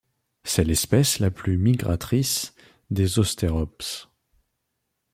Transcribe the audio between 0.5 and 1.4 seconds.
l'espèce la